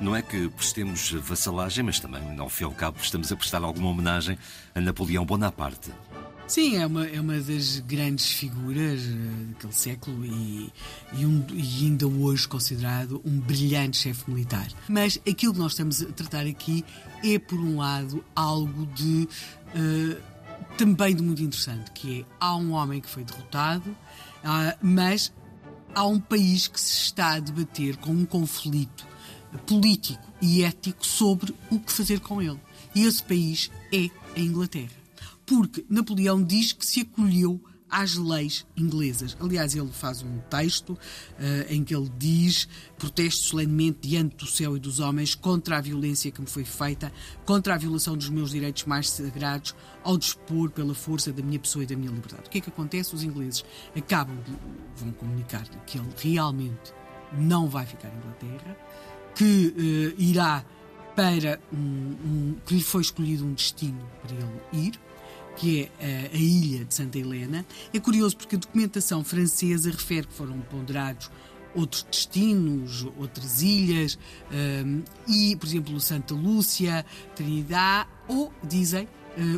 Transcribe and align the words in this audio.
Não 0.00 0.16
é 0.16 0.22
que 0.22 0.48
prestemos 0.48 1.10
vassalagem, 1.10 1.84
mas 1.84 2.00
também, 2.00 2.22
ao 2.38 2.48
fim 2.48 2.64
e 2.64 2.66
ao 2.66 2.72
cabo, 2.72 2.98
estamos 2.98 3.30
a 3.30 3.36
prestar 3.36 3.62
alguma 3.62 3.90
homenagem 3.90 4.38
a 4.74 4.80
Napoleão 4.80 5.26
Bonaparte. 5.26 5.90
Sim, 6.48 6.76
é 6.76 6.86
uma, 6.86 7.06
é 7.06 7.20
uma 7.20 7.38
das 7.38 7.78
grandes 7.80 8.30
figuras 8.30 9.02
uh, 9.02 9.46
daquele 9.52 9.72
século 9.74 10.24
e, 10.24 10.72
e, 11.12 11.26
um, 11.26 11.44
e, 11.52 11.84
ainda 11.84 12.08
hoje 12.08 12.48
considerado 12.48 13.20
um 13.22 13.38
brilhante 13.38 13.98
chefe 13.98 14.30
militar. 14.30 14.66
Mas 14.88 15.20
aquilo 15.28 15.52
que 15.52 15.58
nós 15.58 15.72
estamos 15.72 16.00
a 16.00 16.06
tratar 16.06 16.46
aqui 16.46 16.86
é, 17.22 17.38
por 17.38 17.60
um 17.60 17.76
lado, 17.76 18.24
algo 18.34 18.86
de. 18.86 19.28
Uh, 19.74 20.38
também 20.78 21.14
de 21.14 21.22
muito 21.22 21.42
interessante, 21.42 21.90
que 21.90 22.20
é 22.20 22.24
há 22.40 22.56
um 22.56 22.72
homem 22.72 23.02
que 23.02 23.10
foi 23.10 23.24
derrotado, 23.24 23.90
uh, 23.90 24.78
mas 24.80 25.30
há 25.94 26.06
um 26.06 26.18
país 26.18 26.66
que 26.66 26.80
se 26.80 26.94
está 26.94 27.34
a 27.34 27.40
debater 27.40 27.98
com 27.98 28.12
um 28.12 28.24
conflito 28.24 29.06
político 29.66 30.26
e 30.40 30.62
ético 30.62 31.04
sobre 31.04 31.54
o 31.70 31.78
que 31.78 31.92
fazer 31.92 32.20
com 32.20 32.40
ele. 32.40 32.58
E 32.94 33.04
esse 33.04 33.22
país 33.22 33.70
é 33.92 34.08
a 34.34 34.40
Inglaterra. 34.40 34.97
Porque 35.48 35.82
Napoleão 35.88 36.44
diz 36.44 36.74
que 36.74 36.84
se 36.84 37.00
acolheu 37.00 37.58
às 37.90 38.16
leis 38.16 38.66
inglesas. 38.76 39.34
Aliás, 39.40 39.74
ele 39.74 39.90
faz 39.90 40.22
um 40.22 40.38
texto 40.50 40.90
uh, 40.90 40.98
em 41.70 41.82
que 41.82 41.96
ele 41.96 42.10
diz: 42.18 42.68
protesto 42.98 43.44
solenemente 43.44 44.06
diante 44.06 44.36
do 44.36 44.46
céu 44.46 44.76
e 44.76 44.80
dos 44.80 45.00
homens 45.00 45.34
contra 45.34 45.78
a 45.78 45.80
violência 45.80 46.30
que 46.30 46.38
me 46.38 46.46
foi 46.46 46.64
feita, 46.64 47.10
contra 47.46 47.74
a 47.74 47.78
violação 47.78 48.14
dos 48.14 48.28
meus 48.28 48.50
direitos 48.50 48.84
mais 48.84 49.08
sagrados, 49.08 49.74
ao 50.04 50.18
dispor 50.18 50.70
pela 50.70 50.94
força 50.94 51.32
da 51.32 51.42
minha 51.42 51.58
pessoa 51.58 51.82
e 51.82 51.86
da 51.86 51.96
minha 51.96 52.10
liberdade. 52.10 52.46
O 52.46 52.50
que 52.50 52.58
é 52.58 52.60
que 52.60 52.68
acontece? 52.68 53.14
Os 53.14 53.22
ingleses 53.22 53.64
acabam 53.96 54.36
de, 54.44 54.52
vão 55.02 55.12
comunicar 55.12 55.66
que 55.86 55.96
ele 55.96 56.08
realmente 56.18 56.92
não 57.38 57.68
vai 57.68 57.86
ficar 57.86 58.08
em 58.08 58.18
Inglaterra, 58.18 58.76
que 59.34 60.14
uh, 60.18 60.20
irá 60.20 60.62
para 61.16 61.58
um, 61.72 61.76
um, 61.76 62.56
que 62.64 62.74
lhe 62.74 62.82
foi 62.82 63.02
escolhido 63.02 63.44
um 63.44 63.52
destino 63.52 63.98
para 64.22 64.36
ele 64.36 64.86
ir, 64.86 65.00
que 65.58 65.90
é 66.00 66.30
a, 66.32 66.36
ilha 66.36 66.84
de 66.84 66.94
Santa 66.94 67.18
Helena. 67.18 67.66
É 67.92 67.98
curioso 67.98 68.36
porque 68.36 68.56
a 68.56 68.58
documentação 68.58 69.24
francesa 69.24 69.90
refere 69.90 70.26
que 70.26 70.34
foram 70.34 70.60
ponderados 70.60 71.30
outros 71.74 72.04
destinos, 72.04 73.06
outras 73.18 73.60
ilhas, 73.60 74.18
um, 74.50 75.00
eh, 75.00 75.02
e, 75.28 75.56
por 75.56 75.66
exemplo, 75.66 76.00
Santa 76.00 76.34
Lúcia, 76.34 77.04
Trinidad, 77.36 78.06
ou, 78.26 78.52
dizem, 78.62 79.06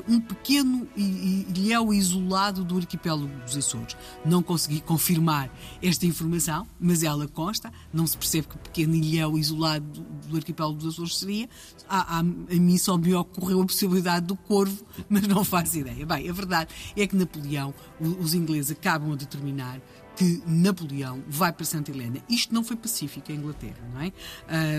um 0.09 0.21
pequeno 0.21 0.87
ilhéu 0.97 1.93
isolado 1.93 2.65
do 2.65 2.77
arquipélago 2.77 3.29
dos 3.45 3.57
Açores. 3.57 3.97
Não 4.25 4.43
consegui 4.43 4.81
confirmar 4.81 5.51
esta 5.83 6.07
informação, 6.07 6.67
mas 6.79 7.03
ela 7.03 7.27
consta. 7.27 7.73
Não 7.93 8.07
se 8.07 8.17
percebe 8.17 8.49
que 8.49 8.59
pequeno 8.59 8.95
ilhéu 8.95 9.39
isolado 9.39 9.87
do, 9.87 10.29
do 10.29 10.37
arquipélago 10.37 10.77
dos 10.77 10.95
Açores 10.95 11.19
seria. 11.19 11.49
A, 11.89 12.17
a, 12.17 12.19
a, 12.21 12.23
mim 12.23 12.79
só 12.79 12.97
me 12.99 13.15
ocorreu 13.15 13.63
a 13.63 13.67
possibilidade 13.67 14.27
do 14.27 14.37
Corvo, 14.37 14.85
mas 15.09 15.23
não 15.27 15.45
faço 15.45 15.79
ideia. 15.79 16.05
Bem, 16.05 16.29
a 16.29 16.33
verdade 16.33 16.75
é 16.97 17.07
que 17.07 17.17
Napoleão, 17.17 17.75
os 18.01 18.35
ingleses 18.35 18.71
acabam 18.71 19.13
a 19.13 19.17
determinar 19.17 19.81
que 20.17 20.43
Napoleão 20.47 21.23
vai 21.27 21.53
para 21.53 21.65
Santa 21.65 21.91
Helena. 21.91 22.19
Isto 22.29 22.53
não 22.53 22.63
foi 22.63 22.77
pacífico 22.77 23.31
em 23.33 23.37
Inglaterra, 23.37 23.79
não 23.93 24.01
é? 24.01 24.13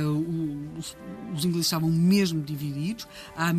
Uh, 0.08 0.78
os, 0.78 0.96
os, 1.34 1.46
ingleses 1.46 1.68
estavam 1.68 1.90
mesmo 1.90 2.42
divididos. 2.42 3.08
Há 3.36 3.52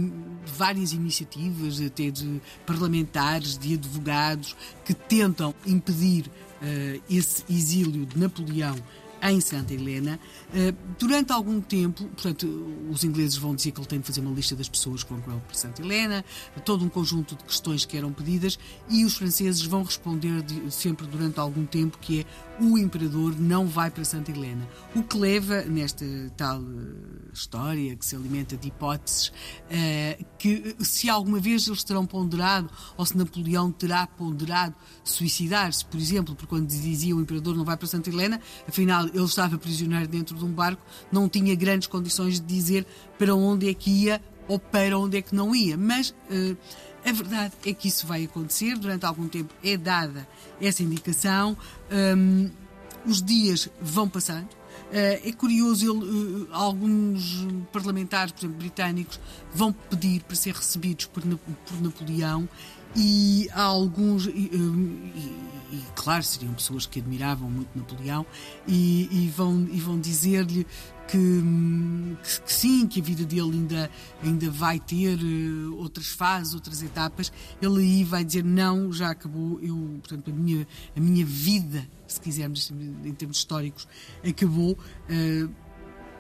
várias 0.45 0.93
iniciativas, 0.93 1.81
até 1.81 2.11
de 2.11 2.41
parlamentares, 2.67 3.59
de 3.59 3.75
advogados, 3.75 4.57
que 4.85 4.95
tentam 4.95 5.55
impedir 5.67 6.27
uh, 6.27 7.03
esse 7.11 7.45
exílio 7.51 8.07
de 8.07 8.19
Napoleão 8.19 8.77
em 9.23 9.41
Santa 9.41 9.73
Helena. 9.73 10.19
Eh, 10.53 10.75
durante 10.99 11.33
algum 11.33 11.61
tempo, 11.61 12.05
portanto, 12.05 12.47
os 12.91 13.05
ingleses 13.05 13.37
vão 13.37 13.55
dizer 13.55 13.71
que 13.71 13.81
ele 13.81 13.87
tem 13.87 14.01
de 14.01 14.07
fazer 14.07 14.21
uma 14.21 14.33
lista 14.33 14.57
das 14.57 14.69
pessoas 14.69 15.05
que 15.05 15.13
vão 15.13 15.21
com 15.21 15.39
para 15.39 15.55
Santa 15.55 15.81
Helena, 15.81 16.25
todo 16.65 16.85
um 16.85 16.89
conjunto 16.89 17.37
de 17.37 17.45
questões 17.45 17.85
que 17.85 17.97
eram 17.97 18.13
pedidas, 18.13 18.59
e 18.89 19.05
os 19.05 19.17
franceses 19.17 19.63
vão 19.63 19.83
responder 19.83 20.45
sempre 20.71 21.07
durante 21.07 21.39
algum 21.39 21.65
tempo 21.65 21.99
que 21.99 22.21
é 22.21 22.25
o 22.61 22.77
imperador 22.77 23.39
não 23.39 23.67
vai 23.67 23.91
para 23.91 24.05
Santa 24.05 24.31
Helena. 24.31 24.69
O 24.95 25.03
que 25.03 25.17
leva, 25.17 25.63
nesta 25.63 26.05
tal 26.37 26.61
eh, 26.61 27.22
história 27.33 27.97
que 27.97 28.05
se 28.05 28.15
alimenta 28.15 28.57
de 28.57 28.69
hipóteses, 28.69 29.33
eh, 29.71 30.19
que 30.39 30.77
se 30.81 31.09
alguma 31.09 31.41
vez 31.41 31.67
eles 31.67 31.83
terão 31.83 32.05
ponderado, 32.05 32.71
ou 32.97 33.07
se 33.07 33.17
Napoleão 33.17 33.73
terá 33.73 34.07
ponderado 34.07 34.75
suicidar-se, 35.03 35.85
por 35.85 35.99
exemplo, 35.99 36.35
porque 36.35 36.49
quando 36.49 36.67
dizia 36.67 37.17
o 37.17 37.21
imperador 37.21 37.57
não 37.57 37.65
vai 37.65 37.77
para 37.77 37.87
Santa 37.87 38.11
Helena, 38.11 38.41
afinal 38.69 39.07
ele 39.07 39.25
estava 39.25 39.57
prisioneiro 39.59 40.07
dentro 40.07 40.37
de 40.37 40.45
um 40.45 40.53
barco, 40.53 40.83
não 41.11 41.29
tinha 41.29 41.55
grandes 41.55 41.89
condições 41.89 42.41
de 42.41 42.47
dizer 42.47 42.87
para 43.19 43.35
onde 43.35 43.69
é 43.69 43.75
que 43.75 43.91
ia 43.91 44.23
ou 44.49 44.59
para 44.59 44.99
onde 44.99 45.17
é 45.17 45.23
que 45.23 45.35
não 45.35 45.55
ia. 45.55 45.77
Mas 45.77 46.11
uh, 46.11 46.57
a 47.05 47.13
verdade 47.13 47.55
é 47.65 47.73
que 47.73 47.89
isso 47.89 48.07
vai 48.07 48.25
acontecer. 48.25 48.77
Durante 48.77 49.05
algum 49.05 49.29
tempo 49.29 49.53
é 49.63 49.77
dada 49.77 50.29
essa 50.61 50.83
indicação. 50.83 51.57
Um, 51.91 52.51
os 53.07 53.23
dias 53.23 53.69
vão 53.81 54.09
passando. 54.09 54.49
Uh, 54.93 55.27
é 55.27 55.33
curioso, 55.33 55.91
ele, 55.91 56.05
uh, 56.05 56.49
alguns 56.53 57.47
parlamentares, 57.73 58.31
por 58.33 58.41
exemplo, 58.41 58.59
britânicos, 58.59 59.19
vão 59.55 59.73
pedir 59.73 60.21
para 60.23 60.37
ser 60.37 60.55
recebidos 60.55 61.07
por, 61.07 61.23
por 61.23 61.81
Napoleão 61.81 62.47
e 62.95 63.49
há 63.53 63.63
alguns, 63.63 64.27
e, 64.27 64.51
e, 64.53 65.77
e, 65.77 65.83
claro, 65.95 66.23
seriam 66.23 66.53
pessoas 66.53 66.85
que 66.85 67.01
admiravam 67.01 67.49
muito 67.49 67.71
Napoleão 67.75 68.27
e, 68.69 69.09
e 69.11 69.29
vão, 69.31 69.67
e 69.73 69.81
vão 69.81 69.99
dizer-lhe 69.99 70.67
que, 71.09 71.19
que, 72.23 72.41
que, 72.41 72.53
sim, 72.53 72.87
que 72.87 73.01
a 73.01 73.03
vida 73.03 73.25
dele 73.25 73.51
ainda, 73.53 73.91
ainda 74.23 74.51
vai 74.51 74.79
ter 74.79 75.19
uh, 75.19 75.77
outras 75.77 76.09
fases, 76.09 76.55
outras 76.55 76.83
etapas. 76.83 77.33
Ele 77.61 77.81
aí 77.81 78.05
vai 78.05 78.25
dizer: 78.25 78.45
não, 78.45 78.93
já 78.93 79.11
acabou, 79.11 79.61
eu, 79.61 79.77
portanto, 80.01 80.31
a 80.31 80.35
minha, 80.35 80.67
a 80.97 81.01
minha 81.01 81.25
vida, 81.25 81.89
se 82.07 82.21
quisermos, 82.21 82.71
em 82.71 83.13
termos 83.15 83.39
históricos, 83.39 83.87
acabou. 84.25 84.79
Uh, 85.09 85.63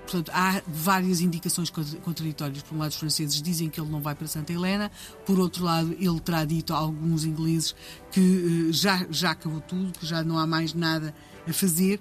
Portanto, 0.03 0.32
há 0.34 0.60
várias 0.66 1.20
indicações 1.20 1.70
contraditórias. 1.70 2.62
Por 2.62 2.75
um 2.75 2.78
lado, 2.78 2.91
os 2.91 2.97
franceses 2.97 3.41
dizem 3.41 3.70
que 3.70 3.81
ele 3.81 3.88
não 3.88 4.00
vai 4.00 4.14
para 4.14 4.26
Santa 4.26 4.53
Helena, 4.53 4.91
por 5.25 5.38
outro 5.38 5.64
lado, 5.64 5.93
ele 5.99 6.20
terá 6.20 6.44
dito 6.44 6.75
a 6.75 6.76
alguns 6.76 7.25
ingleses 7.25 7.75
que 8.10 8.20
uh, 8.20 8.72
já, 8.72 9.06
já 9.10 9.31
acabou 9.31 9.60
tudo, 9.60 9.99
que 9.99 10.04
já 10.04 10.22
não 10.25 10.38
há 10.38 10.47
mais 10.47 10.75
nada 10.75 11.14
a 11.49 11.53
fazer. 11.53 12.00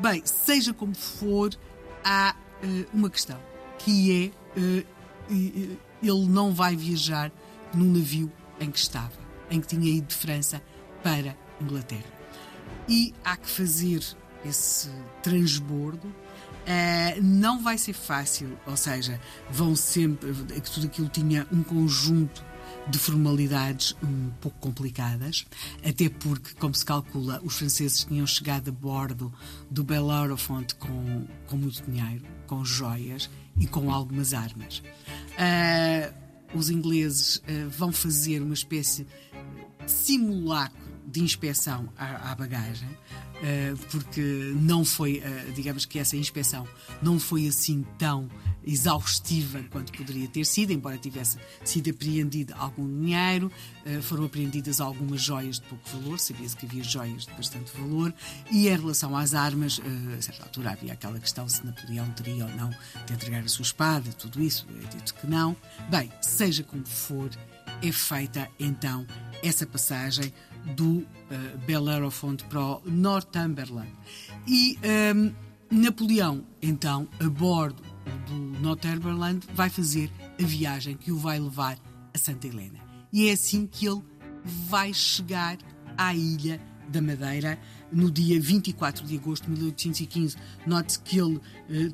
Bem, 0.00 0.22
seja 0.24 0.72
como 0.72 0.94
for, 0.94 1.50
há 2.04 2.34
uh, 2.62 2.86
uma 2.92 3.10
questão, 3.10 3.40
que 3.78 4.32
é 4.56 4.60
uh, 4.60 4.86
ele 6.02 6.26
não 6.28 6.52
vai 6.52 6.76
viajar 6.76 7.32
num 7.72 7.90
navio 7.90 8.30
em 8.60 8.70
que 8.70 8.78
estava, 8.78 9.18
em 9.50 9.60
que 9.60 9.66
tinha 9.66 9.90
ido 9.90 10.06
de 10.06 10.14
França 10.14 10.62
para 11.02 11.36
Inglaterra. 11.60 12.12
E 12.88 13.14
há 13.24 13.36
que 13.36 13.48
fazer 13.48 14.02
esse 14.44 14.90
transbordo 15.22 16.12
Uh, 16.64 17.22
não 17.22 17.62
vai 17.62 17.76
ser 17.76 17.92
fácil, 17.92 18.58
ou 18.66 18.74
seja, 18.74 19.20
vão 19.50 19.76
sempre. 19.76 20.32
Tudo 20.62 20.86
aquilo 20.86 21.08
tinha 21.10 21.46
um 21.52 21.62
conjunto 21.62 22.42
de 22.88 22.98
formalidades 22.98 23.96
um 24.02 24.30
pouco 24.40 24.58
complicadas, 24.58 25.46
até 25.84 26.08
porque, 26.08 26.54
como 26.54 26.74
se 26.74 26.84
calcula, 26.84 27.40
os 27.42 27.56
franceses 27.56 28.04
tinham 28.04 28.26
chegado 28.26 28.68
a 28.68 28.72
bordo 28.72 29.32
do 29.70 29.82
Bellerophon 29.82 30.64
com, 30.78 31.26
com 31.46 31.56
muito 31.56 31.82
dinheiro, 31.82 32.22
com 32.46 32.64
joias 32.64 33.30
e 33.58 33.66
com 33.66 33.90
algumas 33.90 34.34
armas. 34.34 34.82
Uh, 35.32 36.24
os 36.54 36.70
ingleses 36.70 37.36
uh, 37.36 37.70
vão 37.70 37.90
fazer 37.90 38.42
uma 38.42 38.54
espécie 38.54 39.06
de 39.84 39.90
simulacro 39.90 40.84
de 41.06 41.20
inspeção 41.22 41.88
à, 41.96 42.32
à 42.32 42.34
bagagem, 42.34 42.88
uh, 42.88 43.76
porque 43.90 44.52
não 44.56 44.84
foi, 44.84 45.22
digamos 45.54 45.84
que 45.84 45.98
essa 45.98 46.16
inspeção 46.16 46.66
não 47.02 47.18
foi 47.18 47.46
assim 47.46 47.84
tão 47.98 48.28
exaustiva 48.66 49.62
quanto 49.70 49.92
poderia 49.92 50.28
ter 50.28 50.44
sido, 50.44 50.72
embora 50.72 50.96
tivesse 50.98 51.38
sido 51.64 51.90
apreendido 51.90 52.54
algum 52.56 52.86
dinheiro, 52.86 53.50
uh, 53.86 54.02
foram 54.02 54.24
apreendidas 54.24 54.80
algumas 54.80 55.20
joias 55.20 55.56
de 55.56 55.66
pouco 55.66 55.88
valor, 55.90 56.18
sabia-se 56.18 56.56
que 56.56 56.66
havia 56.66 56.82
joias 56.82 57.26
de 57.26 57.32
bastante 57.32 57.70
valor, 57.76 58.14
e 58.50 58.68
em 58.68 58.76
relação 58.76 59.16
às 59.16 59.34
armas, 59.34 59.80
a 60.16 60.22
certa 60.22 60.44
altura 60.44 60.70
havia 60.70 60.92
aquela 60.92 61.18
questão 61.18 61.48
se 61.48 61.64
Napoleão 61.64 62.08
teria 62.12 62.46
ou 62.46 62.50
não 62.52 62.70
de 63.06 63.12
entregar 63.12 63.42
a 63.42 63.48
sua 63.48 63.62
espada, 63.62 64.12
tudo 64.12 64.42
isso, 64.42 64.66
é 64.82 64.96
dito 64.96 65.14
que 65.14 65.26
não. 65.26 65.56
Bem, 65.90 66.10
seja 66.20 66.62
como 66.62 66.84
for, 66.86 67.30
é 67.82 67.92
feita 67.92 68.48
então 68.58 69.06
essa 69.42 69.66
passagem 69.66 70.32
do 70.76 70.98
uh, 70.98 71.06
Bellerophon 71.66 72.36
para 72.36 72.60
o 72.60 72.82
Northumberland. 72.86 73.92
E 74.46 74.78
um, 74.78 74.80
ehm, 74.82 75.34
Napoleão, 75.70 76.44
então, 76.62 77.08
a 77.20 77.28
bordo 77.28 77.82
do 78.26 78.34
Northumberland, 78.60 79.46
vai 79.54 79.68
fazer 79.68 80.10
a 80.40 80.44
viagem 80.44 80.96
que 80.96 81.12
o 81.12 81.16
vai 81.16 81.38
levar 81.38 81.78
a 82.12 82.18
Santa 82.18 82.46
Helena. 82.46 82.78
E 83.12 83.28
é 83.28 83.32
assim 83.32 83.66
que 83.66 83.86
ele 83.86 84.02
vai 84.44 84.92
chegar 84.92 85.56
à 85.96 86.14
ilha 86.14 86.60
da 86.88 87.00
Madeira 87.00 87.58
no 87.90 88.10
dia 88.10 88.40
24 88.40 89.06
de 89.06 89.16
agosto 89.16 89.44
de 89.44 89.50
1815. 89.52 90.36
Note 90.66 90.98
que 91.00 91.18
ele 91.18 91.36
uh, 91.36 91.40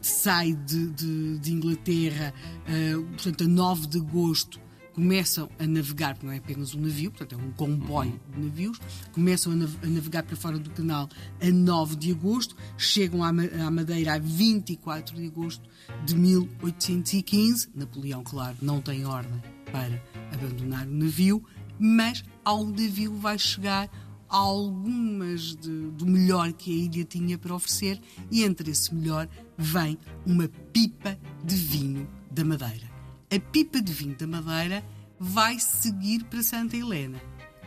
sai 0.03 0.55
de, 0.55 0.89
de, 0.89 1.39
de 1.39 1.53
Inglaterra, 1.53 2.35
uh, 2.67 3.03
portanto, 3.12 3.45
a 3.45 3.47
9 3.47 3.87
de 3.87 3.99
agosto 3.99 4.61
começam 4.94 5.48
a 5.58 5.66
navegar, 5.66 6.14
porque 6.14 6.26
não 6.26 6.32
é 6.32 6.38
apenas 6.38 6.75
um 6.75 6.81
navio, 6.81 7.10
portanto 7.10 7.40
é 7.40 7.44
um 7.44 7.50
comboio 7.52 8.20
de 8.34 8.40
navios, 8.40 8.81
começam 9.12 9.52
a, 9.52 9.87
navegar 9.87 10.22
para 10.22 10.37
fora 10.37 10.58
do 10.58 10.70
canal 10.70 11.08
a 11.40 11.50
9 11.50 11.96
de 11.96 12.10
agosto, 12.12 12.56
chegam 12.76 13.22
à, 13.22 13.32
Madeira 13.32 14.14
a 14.14 14.19
24 14.19 15.16
de 15.16 15.26
agosto 15.26 15.69
de 16.04 16.14
1815. 16.14 17.70
Napoleão, 17.75 18.22
claro, 18.22 18.56
não 18.60 18.81
tem 18.81 19.04
ordem 19.04 19.40
para 19.70 20.02
abandonar 20.32 20.87
o 20.87 20.90
navio, 20.90 21.44
mas 21.78 22.25
ao 22.44 22.64
navio 22.66 23.14
vai 23.14 23.38
chegar 23.38 23.88
algumas 24.28 25.56
de, 25.56 25.90
do 25.90 26.06
melhor 26.06 26.52
que 26.52 26.70
a 26.70 26.84
ilha 26.84 27.04
tinha 27.04 27.37
para 27.37 27.54
oferecer 27.54 28.00
e 28.31 28.44
entre 28.44 28.70
esse 28.70 28.94
melhor 28.94 29.28
vem 29.58 29.98
uma 30.25 30.48
pipa 30.72 31.19
de 31.44 31.56
vinho 31.56 32.08
da 32.31 32.44
Madeira. 32.44 32.89
A 33.32 33.38
pipa 33.38 33.81
de 33.81 33.93
vinho 33.93 34.17
da 34.17 34.27
Madeira 34.27 34.85
vai 35.19 35.59
seguir 35.59 36.25
para 36.25 36.43
Santa 36.43 36.77
Helena, 36.77 37.21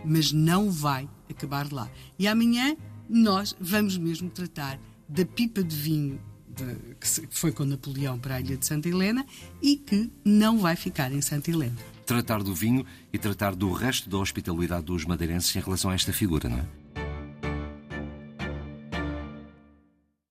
mas 0.04 0.32
não 0.32 0.70
vai 0.70 1.08
acabar 1.30 1.72
lá. 1.72 1.90
E 2.20 2.28
amanhã 2.28 2.76
nós 3.10 3.56
vamos 3.60 3.98
mesmo 3.98 4.30
tratar 4.30 4.80
da 5.08 5.26
pipa 5.26 5.64
de 5.64 5.76
vinho 5.76 6.22
de, 6.48 6.96
que 6.96 7.28
foi 7.32 7.52
com 7.52 7.64
Napoleão 7.64 8.20
para 8.20 8.36
a 8.36 8.42
ilha 8.42 8.58
de 8.58 8.66
Santa 8.66 8.90
Helena 8.90 9.26
e 9.62 9.78
que 9.78 10.12
não 10.26 10.58
vai 10.60 10.76
ficar 10.76 11.12
em 11.12 11.22
Santa 11.22 11.50
Helena 11.50 11.78
tratar 12.04 12.44
do 12.44 12.54
vinho 12.54 12.86
e 13.12 13.18
tratar 13.18 13.56
do 13.56 13.72
resto 13.72 14.10
da 14.10 14.18
hospitalidade 14.18 14.86
dos 14.86 15.06
madeirenses 15.06 15.56
em 15.56 15.60
relação 15.60 15.90
a 15.90 15.96
esta 15.96 16.14
figura, 16.14 16.50
não 16.50 16.60
é? 16.60 16.83